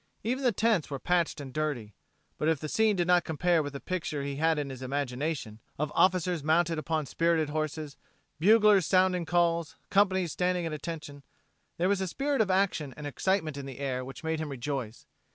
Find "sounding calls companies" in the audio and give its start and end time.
8.87-10.31